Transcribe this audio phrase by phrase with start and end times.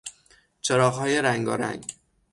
[0.61, 1.83] چراغهای رنگارنگ